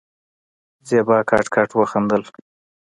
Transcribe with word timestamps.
زېبا 0.87 1.17
کټ 1.29 1.45
کټ 1.53 1.69
وخندل. 1.79 2.23